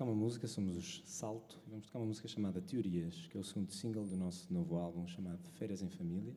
[0.00, 3.40] tocar uma música, somos os Salto, e vamos tocar uma música chamada Teorias, que é
[3.40, 6.34] o segundo single do nosso novo álbum chamado Feiras em Família.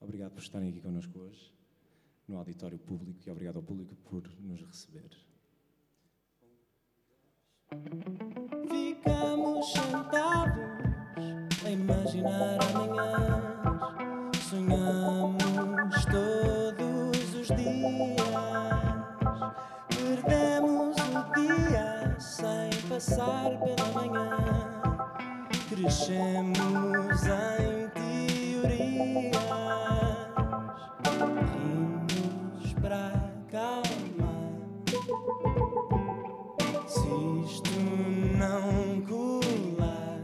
[0.00, 1.52] Obrigado por estarem aqui connosco hoje,
[2.28, 5.10] no auditório público, e obrigado ao público por nos receber.
[8.68, 10.54] Ficamos sentados
[11.64, 18.20] a imaginar amanhãs, sonhamos todos os dias,
[19.88, 21.93] perdemos o dia
[22.34, 24.82] sem passar pela manhã,
[25.68, 29.36] crescemos em teorias,
[31.54, 33.06] rimos para
[33.46, 34.50] acalmar.
[36.88, 37.12] Se
[37.44, 37.70] isto
[38.36, 40.18] não colar,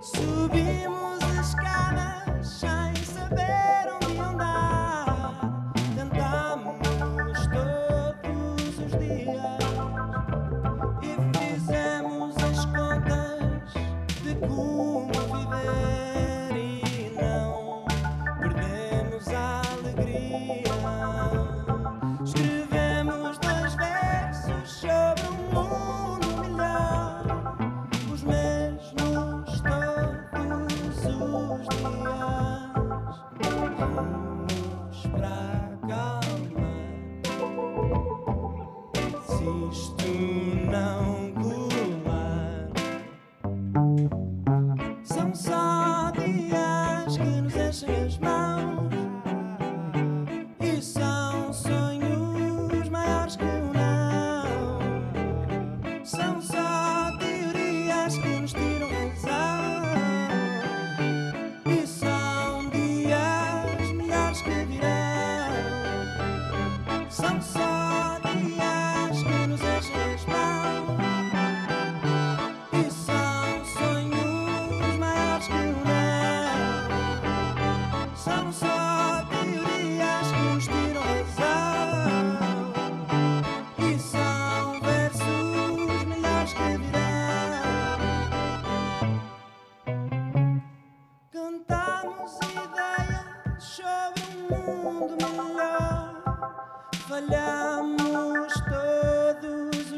[0.00, 0.93] subimos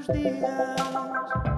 [0.06, 1.55] todos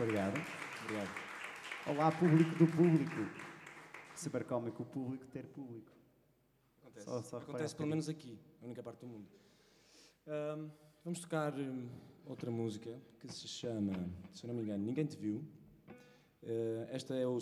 [0.00, 0.38] Obrigado.
[0.84, 1.08] Obrigado.
[1.86, 3.16] Olá, público do público.
[4.14, 5.90] Super cómico o público ter público.
[6.80, 9.28] Acontece, Só- só Acontece um pelo menos aqui, a única parte do mundo.
[10.26, 10.70] Ahm,
[11.04, 11.88] vamos tocar hum,
[12.26, 13.92] outra música que se chama,
[14.32, 15.44] se eu não me engano, Ninguém Te Viu.
[16.44, 17.38] Eh, esta é o,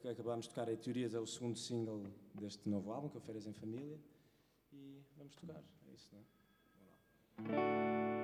[0.00, 2.02] que acabámos de tocar, é Teorias, é o segundo single
[2.34, 3.98] deste novo álbum, que é o Férias em Família.
[4.72, 6.24] E vamos tocar, é isso, não é?
[7.38, 8.21] Ninguém te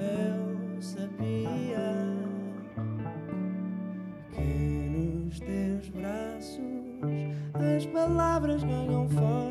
[0.00, 2.02] eu sabia
[4.32, 6.64] que nos teus braços
[7.76, 9.43] as palavras ganham forma.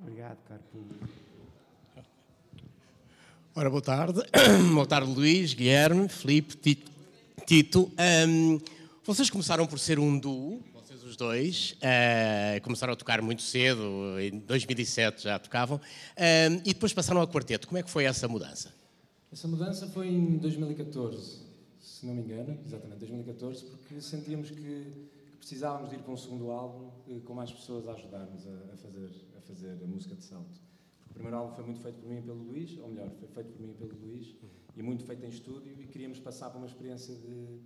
[0.00, 0.62] Obrigado, caro.
[3.54, 4.20] Ora, boa tarde.
[4.72, 6.56] boa tarde, Luís, Guilherme, Felipe,
[7.44, 7.90] Tito.
[8.28, 8.60] Um,
[9.04, 11.72] vocês começaram por ser um duo, vocês os dois.
[11.82, 15.78] Uh, começaram a tocar muito cedo, em 2007 já tocavam.
[15.78, 17.66] Hum, e depois passaram ao quarteto.
[17.66, 18.72] Como é que foi essa mudança?
[19.32, 21.40] Essa mudança foi em 2014,
[21.80, 26.50] se não me engano, exatamente 2014, porque sentíamos que, precisávamos de ir para um segundo
[26.50, 29.10] álbum eh, com mais pessoas a ajudar-nos a fazer
[29.48, 30.60] fazer a música de salto.
[31.10, 33.52] O primeiro álbum foi muito feito por mim e pelo Luís, ou melhor, foi feito
[33.52, 34.36] por mim e pelo Luís,
[34.76, 37.60] e muito feito em estúdio, e queríamos passar para uma experiência de,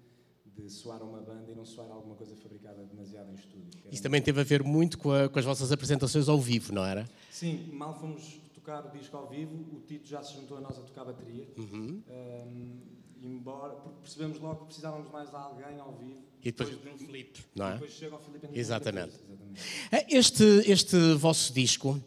[0.46, 3.82] de soar a uma banda e não soar a alguma coisa fabricada demasiado em estúdio.
[3.90, 6.84] Isso também teve a ver muito com, a, com, as vossas apresentações ao vivo, não
[6.84, 7.08] era?
[7.30, 10.78] Sim, mal fomos tocar o disco ao vivo, o Tito já se juntou a nós
[10.78, 11.48] a tocar bateria.
[11.58, 12.00] Uhum.
[12.08, 16.22] Um, embora, porque percebemos logo que precisávamos mais de alguém ao vivo.
[16.42, 17.72] E depois, depois de um Filipe, não é?
[17.74, 19.14] depois chega ao Filipe Exatamente.
[19.14, 20.06] Exatamente.
[20.08, 22.02] Este, este vosso disco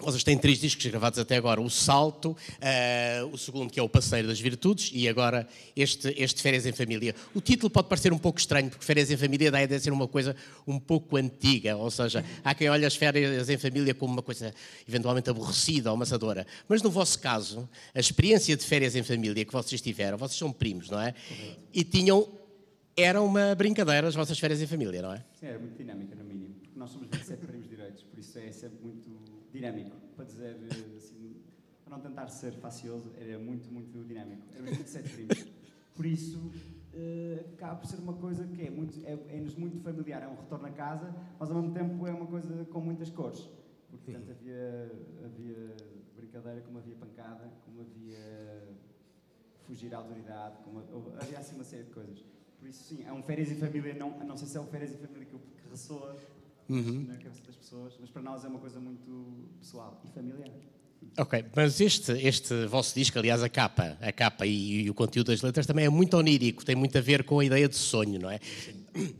[0.00, 3.88] vocês têm três discos gravados até agora: O Salto, uh, o segundo, que é O
[3.88, 5.46] Passeio das Virtudes, e agora
[5.76, 7.14] este, este Férias em Família.
[7.34, 9.84] O título pode parecer um pouco estranho, porque Férias em Família dá a ideia de
[9.84, 10.34] ser uma coisa
[10.66, 14.54] um pouco antiga, ou seja, há quem olhe as férias em família como uma coisa
[14.88, 16.46] eventualmente aborrecida ou amassadora.
[16.68, 20.52] Mas no vosso caso, a experiência de férias em família que vocês tiveram, vocês são
[20.52, 21.14] primos, não é?
[21.72, 22.26] E tinham.
[22.94, 25.24] Era uma brincadeira as vossas férias em família, não é?
[25.40, 26.54] Sim, era muito dinâmica, no mínimo.
[26.60, 29.21] Porque nós somos 27 primos direitos, por isso é sempre muito
[29.52, 30.56] dinâmico, para dizer
[30.96, 31.36] assim,
[31.84, 34.42] para não tentar ser facioso, era muito, muito dinâmico.
[34.52, 35.46] Era muito sete primos.
[35.94, 40.22] Por isso, uh, acaba por ser uma coisa que é muito, é, é-nos muito familiar,
[40.22, 43.48] é um retorno a casa, mas ao mesmo tempo é uma coisa com muitas cores.
[43.90, 44.90] Porque, portanto, havia,
[45.22, 45.76] havia
[46.16, 48.68] brincadeira, como havia pancada, como havia
[49.66, 50.82] fugir à autoridade, como
[51.20, 52.24] havia assim uma série de coisas.
[52.58, 54.92] Por isso, sim, é um férias em família, não, não sei se é um férias
[54.92, 56.16] em família que, que ressoa
[56.72, 57.04] uhum.
[57.08, 60.50] na cabeça das pessoas, mas para nós é uma coisa muito pessoal e familiar.
[61.18, 65.26] Ok, mas este, este vosso disco, aliás, a capa, a capa e, e, o conteúdo
[65.26, 68.18] das letras também é muito onírico, tem muito a ver com a ideia de sonho,
[68.18, 68.38] não é?
[68.38, 69.14] Sim.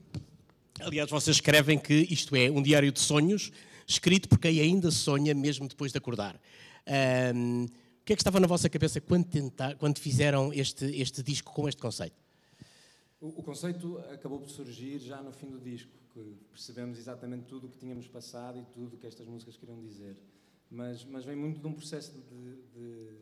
[0.81, 3.53] Aliás, vocês escrevem que isto é um diário de sonhos,
[3.87, 6.41] escrito por quem ainda sonha mesmo depois de acordar.
[7.35, 11.23] Um, o que é que estava na vossa cabeça quando, tentar, quando fizeram este, este
[11.23, 12.17] disco com este conceito?
[13.21, 17.67] O, o conceito acabou por surgir já no fim do disco que percebemos exatamente tudo
[17.67, 20.17] o que tínhamos passado e tudo o que estas músicas queriam dizer.
[20.71, 23.19] Mas, mas vem muito de um processo de, de,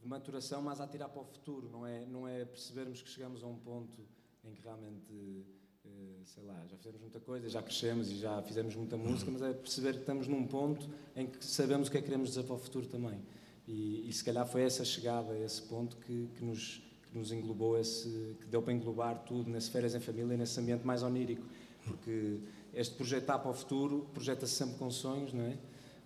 [0.00, 3.42] de maturação, mas a tirar para o futuro, não é, não é percebermos que chegamos
[3.42, 4.00] a um ponto
[4.44, 5.46] em que realmente,
[5.84, 9.42] eh, sei lá, já fizemos muita coisa, já crescemos e já fizemos muita música, mas
[9.42, 12.44] é perceber que estamos num ponto em que sabemos o que é que queremos dizer
[12.44, 13.20] para o futuro também.
[13.66, 18.36] E, e se calhar foi essa chegada esse ponto que, que nos, nos englobou, esse,
[18.40, 21.46] que deu para englobar tudo nesse férias em família, nesse ambiente mais onírico
[21.86, 22.38] porque
[22.74, 25.56] este projetar para o futuro projeta-se sempre com sonhos, não é?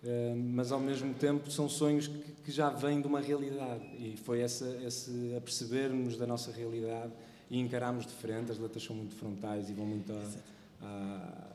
[0.01, 4.17] Uh, mas ao mesmo tempo são sonhos que, que, já vêm de uma realidade e
[4.17, 7.13] foi essa, esse apercebermos da nossa realidade
[7.51, 11.47] e encararmos de frente, as letras são muito frontais e vão muito, a, a,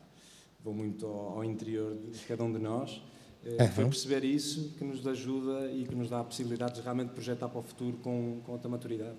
[0.62, 3.00] vão muito ao, ao, interior de cada um de nós.
[3.44, 3.68] Uh, uhum.
[3.68, 7.48] Foi perceber isso que nos ajuda e que nos dá a possibilidade de realmente projetar
[7.48, 9.16] para o futuro com, com outra maturidade.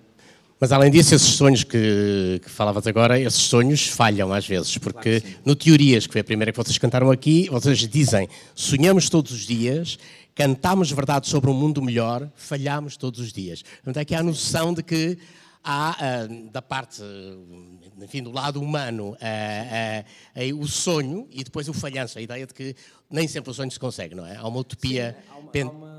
[0.60, 5.20] Mas além disso, esses sonhos que, que falavas agora, esses sonhos falham às vezes, porque
[5.20, 9.34] claro no Teorias, que foi a primeira que vocês cantaram aqui, vocês dizem: sonhamos todos
[9.34, 10.00] os dias,
[10.34, 13.64] cantamos verdade sobre um mundo melhor, falhamos todos os dias.
[13.64, 15.18] Portanto, é que há a noção de que
[15.62, 17.02] há, uh, da parte,
[18.02, 22.54] enfim, do lado humano, uh, uh, o sonho e depois o falhanço, a ideia de
[22.54, 22.76] que
[23.10, 24.38] nem sempre o sonho se consegue, não é?
[24.38, 25.18] Há uma utopia.
[25.20, 25.95] Sim, há uma, há uma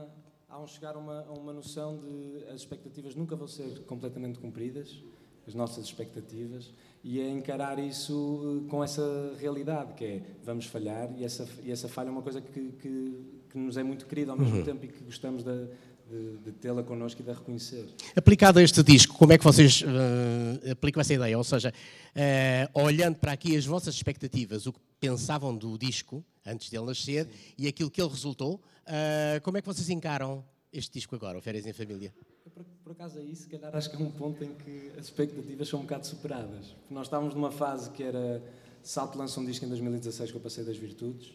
[0.66, 5.00] vão chegar a uma, a uma noção de as expectativas nunca vão ser completamente cumpridas,
[5.46, 6.73] as nossas expectativas,
[7.04, 11.70] e é encarar isso eh, com essa realidade, que é vamos falhar, e essa, e
[11.70, 13.14] essa falha é uma coisa que, que,
[13.49, 14.64] que nos é muito querida ao mesmo uhum.
[14.64, 15.68] tempo e que gostamos de,
[16.11, 17.87] de, de tê-la connosco e de a reconhecer.
[18.16, 21.38] Aplicado a este disco, como é que vocês uh, aplicam essa ideia?
[21.38, 26.70] Ou seja, uh, olhando para aqui as vossas expectativas, o que pensavam do disco antes
[26.70, 27.30] dele nascer Sim.
[27.56, 30.44] e aquilo que ele resultou, uh, como é que vocês encaram
[30.78, 32.12] este disco agora, o Férias em Família?
[32.54, 35.68] Por, por, acaso aí, se calhar acho que é um ponto em que as expectativas
[35.68, 36.75] são um bocado superadas.
[36.90, 38.42] Nós estávamos numa fase que era.
[38.83, 41.33] Salto lança um disco em 2016 que eu passei das virtudes.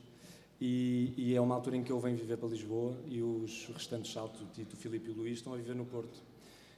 [0.60, 4.13] E, e, é uma altura em que eu venho viver para Lisboa e os restantes
[4.13, 6.21] saltos, o Tito, Filipe e o Luís, estão a viver no Porto.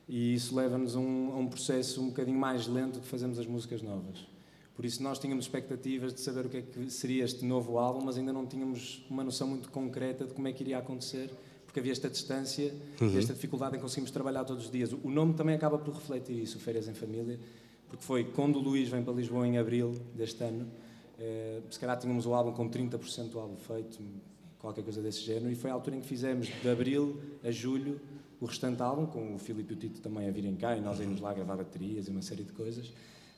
[0.07, 3.45] E isso leva-nos a, um, a um processo um bocadinho mais lento de fazermos as
[3.45, 4.25] músicas novas.
[4.73, 8.01] Por isso nós tínhamos expectativas de saber o que é que seria este novo álbum,
[8.03, 11.29] mas ainda não tínhamos uma noção muito concreta de como é que iria acontecer
[11.73, 13.17] porque havia esta distância uhum.
[13.17, 14.93] esta dificuldade em conseguirmos trabalhar todos os dias.
[14.93, 17.39] O nome também acaba por refletir isso, Férias em Família,
[17.89, 20.67] porque foi quando o Luís vem para Lisboa em abril deste ano,
[21.17, 23.99] eh, se calhar tínhamos o álbum com 30% do álbum feito,
[24.59, 27.99] qualquer coisa desse género, e foi a altura em que fizemos, de abril a julho,
[28.39, 30.99] o restante álbum, com o Filipe e o Tito também a virem cá e nós
[30.99, 32.93] irmos lá gravar baterias e uma série de coisas.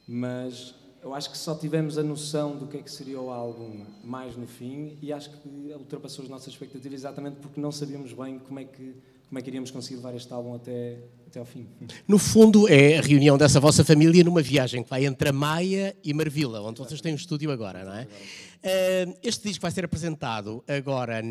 [0.05, 3.85] Mas eu acho que só tivemos a noção do que é que seria o álbum
[4.03, 8.39] mais no fim e acho que ultrapassou as nossas expectativas exatamente porque não sabíamos bem
[8.39, 8.95] como é que,
[9.29, 10.97] como é que iríamos conseguir levar este álbum até,
[11.27, 11.67] até ao fim.
[12.07, 15.95] No fundo, é a reunião dessa vossa família numa viagem que vai entre a Maia
[16.03, 18.05] e Marvila, onde vocês têm um estúdio agora, não é?
[18.05, 21.21] Uh, este disco vai ser apresentado agora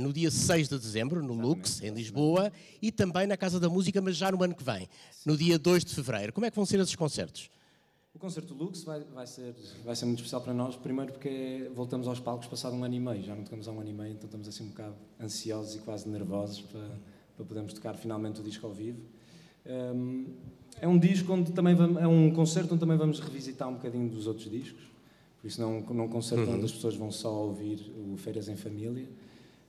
[0.00, 2.50] no dia 6 de dezembro, no Lux, em Lisboa,
[2.82, 4.88] e também na Casa da Música, mas já no ano que vem,
[5.24, 6.32] no dia 2 de fevereiro.
[6.32, 7.48] Como é que vão ser esses concertos?
[8.12, 12.08] O concerto Lux vai, vai, ser, vai ser muito especial para nós, primeiro porque voltamos
[12.08, 14.12] aos palcos passado um ano e meio, já não tocamos há um ano e meio,
[14.12, 16.88] então estamos assim um bocado ansiosos e quase nervosos para,
[17.36, 19.00] para podermos tocar finalmente o disco ao vivo.
[19.64, 20.26] Um,
[20.80, 24.08] é um disco onde também vamos, é um concerto onde também vamos revisitar um bocadinho
[24.08, 24.82] dos outros discos,
[25.40, 26.56] por isso não, não um concerto uhum.
[26.56, 29.08] onde as pessoas vão só ouvir o Feiras em Família.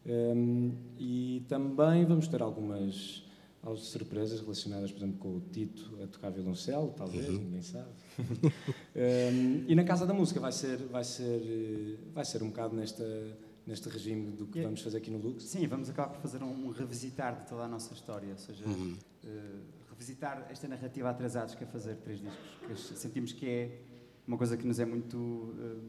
[0.03, 3.23] Um, e também vamos ter algumas
[3.61, 7.37] algumas surpresas relacionadas, por exemplo, com o Tito a tocar violoncelo, talvez, uhum.
[7.37, 7.89] ninguém sabe.
[8.17, 13.05] um, e na Casa da Música vai ser, vai ser, vai ser um bocado nesta,
[13.65, 14.67] neste regime do que yeah.
[14.67, 15.43] vamos fazer aqui no Lux.
[15.43, 18.65] Sim, vamos acabar por fazer um, um revisitar de toda a nossa história, ou seja,
[18.65, 18.97] uhum.
[19.23, 23.81] uh, revisitar esta narrativa atrasados que é fazer três discos, que sentimos que é
[24.27, 25.81] uma coisa que nos é muito, uh,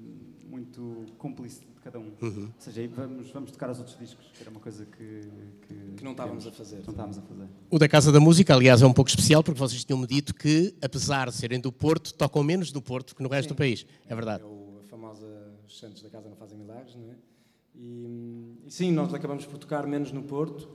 [0.49, 2.13] muito cúmplice de cada um.
[2.21, 2.45] Uhum.
[2.45, 5.21] Ou seja, vamos, vamos tocar os outros discos, que era uma coisa que...
[5.67, 6.77] Que, que não estávamos a fazer.
[6.85, 7.49] Não estávamos a fazer.
[7.71, 10.75] O da Casa da Música, aliás, é um pouco especial, porque vocês tinham-me dito que,
[10.83, 13.55] apesar de serem do Porto, tocam menos do Porto que no resto Sim.
[13.55, 13.87] do país.
[14.07, 14.43] É verdade.
[14.43, 15.27] É o, a famosa
[15.67, 17.15] Os Santos da Casa não fazem milagres, não é?
[17.75, 20.69] E, e sim, nós acabamos por tocar menos no Porto,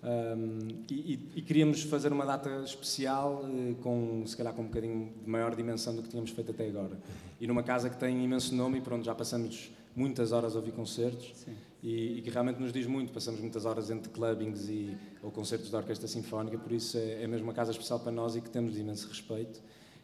[0.00, 5.12] um, e, e, queríamos fazer uma data especial, eh, com, se calhar com um bocadinho
[5.24, 6.96] de maior dimensão do que tínhamos feito até agora.
[7.40, 10.70] E numa casa que tem imenso nome e pronto, já passamos muitas horas a ouvir
[10.70, 11.34] concertos
[11.82, 13.12] e, e, que realmente nos diz muito.
[13.12, 17.26] Passamos muitas horas entre clubbings e, ou concertos da Orquestra Sinfónica, por isso é, é
[17.26, 19.60] mesmo uma casa especial para nós e que temos de imenso respeito.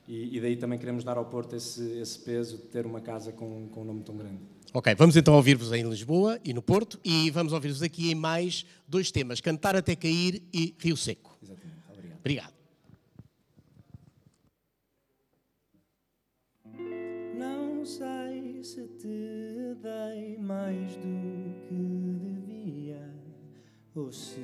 [0.08, 3.30] E, e daí também queremos dar ao Porto esse, esse peso de ter uma casa
[3.30, 4.40] com, com um nome tão grande.
[4.76, 8.66] Ok, vamos então ouvir-vos em Lisboa e no Porto e vamos ouvir-vos aqui em mais
[8.88, 11.38] dois temas: Cantar até Cair e Rio Seco.
[11.40, 12.18] Exatamente, obrigado.
[12.18, 12.54] Obrigado.
[17.38, 21.74] Não sei se te dei mais do que
[22.44, 23.14] devia
[23.94, 24.40] ou se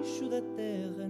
[0.00, 1.09] debaixo da terra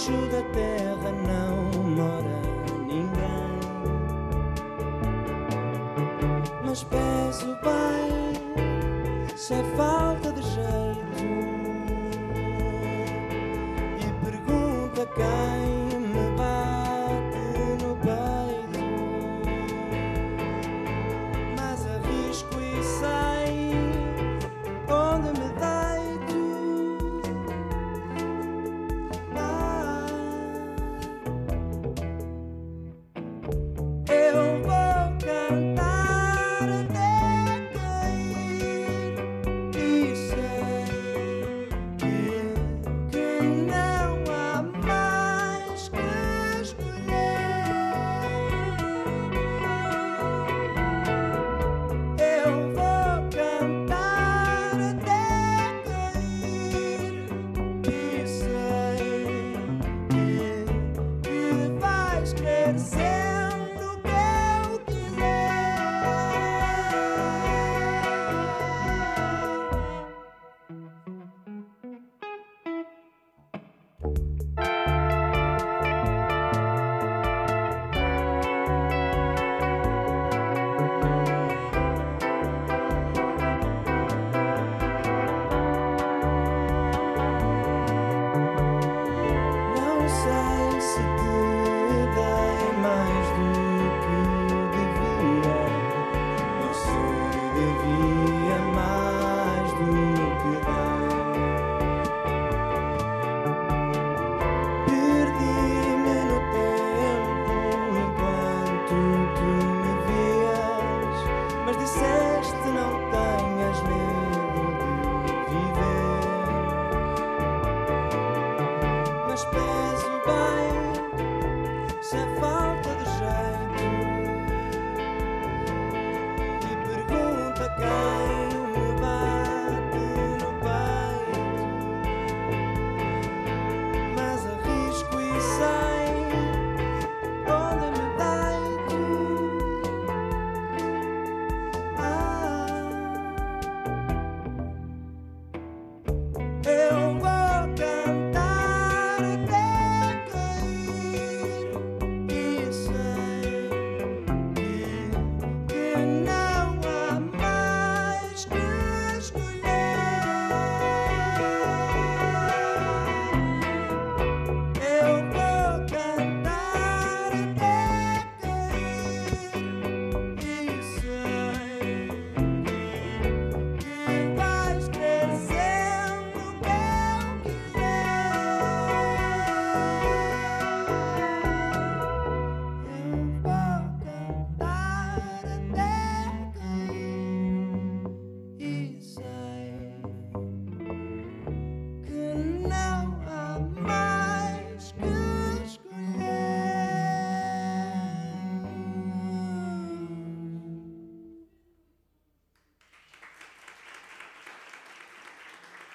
[0.00, 2.40] debaixo da terra não mora
[2.86, 3.60] ninguém.
[6.64, 11.24] Mas peço bem se é falta de jeito
[13.98, 15.79] e pergunta quem.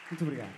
[0.09, 0.53] Muito obrigado.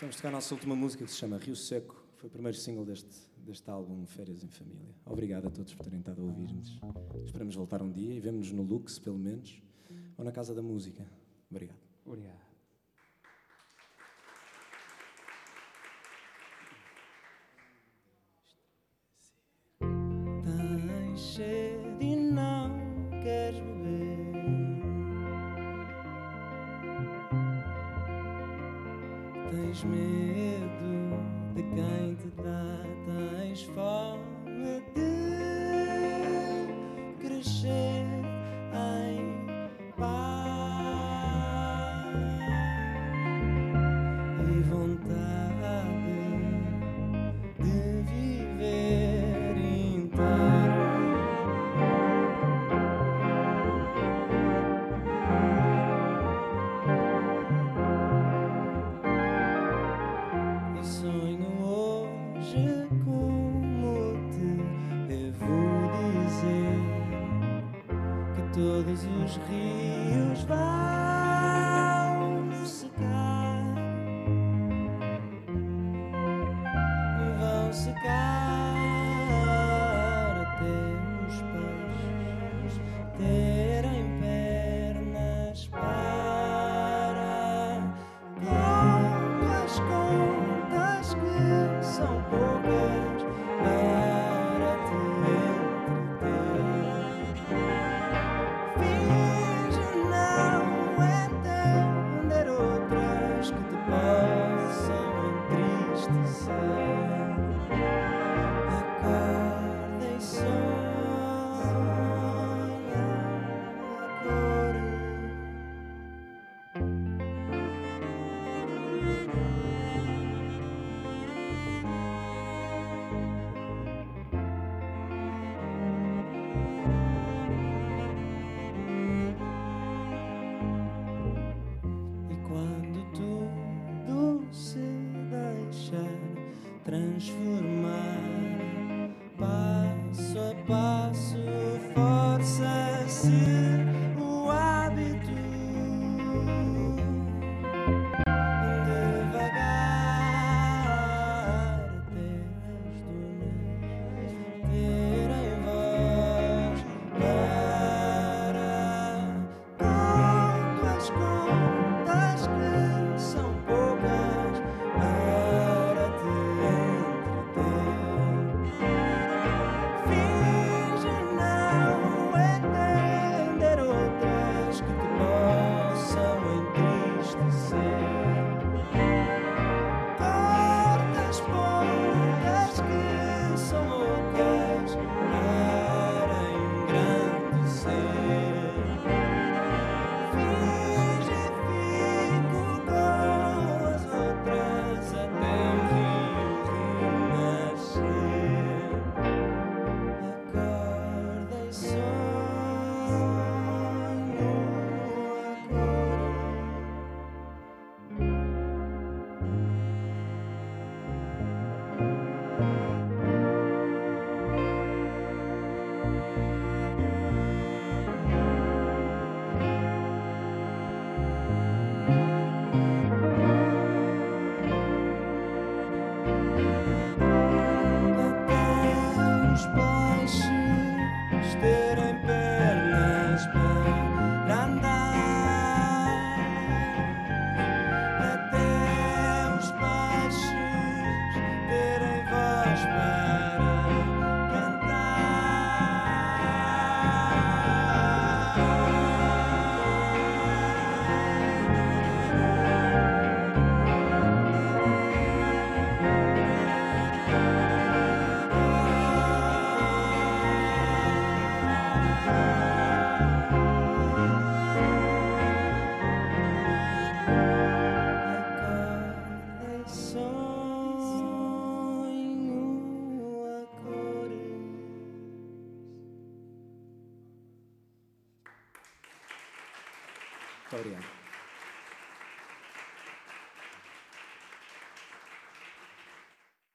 [0.00, 2.04] Vamos tocar a nossa última música que se chama Rio Seco.
[2.16, 4.92] Foi o primeiro single deste, deste álbum Férias em Família.
[5.06, 6.80] Obrigado a todos por terem estado a ouvir-nos.
[7.24, 9.62] Esperamos voltar um dia e vemos-nos no Lux, pelo menos,
[10.18, 11.06] ou na Casa da Música.